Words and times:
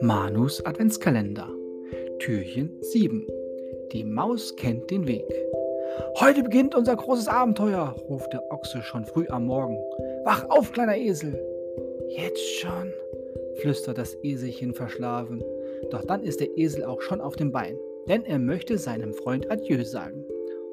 Manus 0.00 0.64
Adventskalender. 0.64 1.48
Türchen 2.18 2.70
7. 2.80 3.26
Die 3.92 4.04
Maus 4.04 4.54
kennt 4.56 4.90
den 4.90 5.06
Weg. 5.06 5.24
Heute 6.20 6.42
beginnt 6.42 6.74
unser 6.74 6.96
großes 6.96 7.28
Abenteuer, 7.28 7.94
ruft 8.08 8.32
der 8.32 8.42
Ochse 8.50 8.82
schon 8.82 9.04
früh 9.04 9.26
am 9.28 9.46
Morgen. 9.46 9.78
Wach 10.24 10.48
auf, 10.48 10.72
kleiner 10.72 10.96
Esel! 10.96 11.38
Jetzt 12.08 12.44
schon, 12.58 12.92
flüstert 13.56 13.98
das 13.98 14.16
Eselchen 14.22 14.74
verschlafen. 14.74 15.42
Doch 15.90 16.04
dann 16.04 16.22
ist 16.22 16.40
der 16.40 16.56
Esel 16.58 16.84
auch 16.84 17.00
schon 17.00 17.20
auf 17.20 17.36
dem 17.36 17.52
Bein, 17.52 17.78
denn 18.08 18.24
er 18.24 18.38
möchte 18.38 18.78
seinem 18.78 19.14
Freund 19.14 19.50
Adieu 19.50 19.84
sagen. 19.84 20.24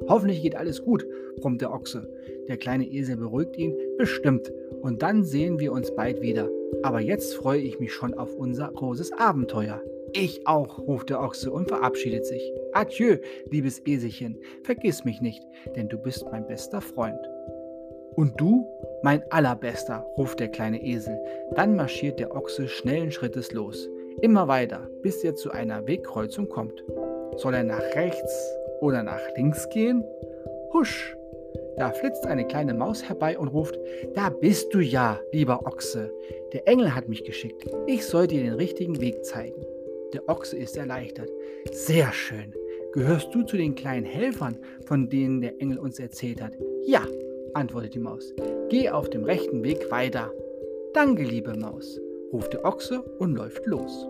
Hoffentlich 0.08 0.42
geht 0.42 0.56
alles 0.56 0.82
gut, 0.84 1.06
brummt 1.40 1.62
der 1.62 1.72
Ochse. 1.72 2.08
Der 2.48 2.58
kleine 2.58 2.86
Esel 2.86 3.18
beruhigt 3.18 3.58
ihn, 3.58 3.76
bestimmt. 3.98 4.52
Und 4.82 5.02
dann 5.02 5.24
sehen 5.24 5.60
wir 5.60 5.72
uns 5.72 5.94
bald 5.94 6.22
wieder. 6.22 6.50
Aber 6.84 7.00
jetzt 7.00 7.36
freue 7.36 7.62
ich 7.62 7.80
mich 7.80 7.94
schon 7.94 8.14
auf 8.14 8.36
unser 8.36 8.72
großes 8.72 9.12
Abenteuer. 9.14 9.82
Ich 10.14 10.46
auch, 10.46 10.80
ruft 10.80 11.10
der 11.10 11.22
Ochse 11.22 11.52
und 11.52 11.70
verabschiedet 11.70 12.26
sich. 12.26 12.54
Adieu, 12.74 13.18
liebes 13.50 13.82
Eselchen, 13.86 14.38
vergiss 14.64 15.06
mich 15.06 15.22
nicht, 15.22 15.42
denn 15.76 15.88
du 15.88 15.98
bist 15.98 16.26
mein 16.32 16.46
bester 16.48 16.82
Freund. 16.82 17.20
Und 18.16 18.40
du, 18.40 18.68
mein 19.04 19.24
allerbester, 19.32 20.06
ruft 20.18 20.40
der 20.42 20.50
kleine 20.50 20.84
Esel. 20.84 21.18
Dann 21.56 21.76
marschiert 21.76 22.20
der 22.20 22.36
Ochse 22.36 22.68
schnellen 22.68 23.12
Schrittes 23.12 23.54
los. 23.54 23.90
Immer 24.22 24.48
weiter, 24.50 24.90
bis 25.02 25.24
er 25.24 25.36
zu 25.36 25.52
einer 25.52 25.88
Wegkreuzung 25.88 26.50
kommt. 26.50 26.84
Soll 27.38 27.54
er 27.54 27.64
nach 27.64 27.96
rechts 27.96 28.58
oder 28.82 29.04
nach 29.04 29.22
links 29.38 29.70
gehen? 29.70 30.04
Husch! 30.74 31.16
Da 31.82 31.90
flitzt 31.90 32.28
eine 32.28 32.46
kleine 32.46 32.76
Maus 32.76 33.10
herbei 33.10 33.40
und 33.40 33.48
ruft, 33.48 33.76
da 34.14 34.30
bist 34.30 34.72
du 34.72 34.82
ja, 34.82 35.20
lieber 35.32 35.66
Ochse. 35.66 36.14
Der 36.54 36.68
Engel 36.68 36.94
hat 36.94 37.10
mich 37.10 37.24
geschickt. 37.24 37.66
Ich 37.88 38.06
soll 38.06 38.28
dir 38.28 38.44
den 38.44 38.54
richtigen 38.54 39.02
Weg 39.02 39.26
zeigen. 39.26 39.66
Der 40.14 40.30
Ochse 40.30 40.58
ist 40.58 40.78
erleichtert. 40.78 41.32
Sehr 41.72 42.14
schön. 42.14 42.54
Gehörst 42.94 43.34
du 43.34 43.42
zu 43.42 43.58
den 43.58 43.74
kleinen 43.74 44.06
Helfern, 44.06 44.60
von 44.86 45.10
denen 45.10 45.42
der 45.42 45.60
Engel 45.60 45.80
uns 45.80 45.98
erzählt 45.98 46.40
hat? 46.40 46.54
Ja, 46.86 47.02
antwortet 47.56 47.96
die 47.96 48.00
Maus. 48.00 48.32
Geh 48.70 48.92
auf 48.92 49.10
dem 49.10 49.24
rechten 49.24 49.64
Weg 49.64 49.90
weiter. 49.90 50.32
Danke, 50.94 51.24
liebe 51.24 51.58
Maus, 51.58 52.00
ruft 52.32 52.54
der 52.54 52.64
Ochse 52.64 53.02
und 53.18 53.34
läuft 53.34 53.66
los. 53.66 54.06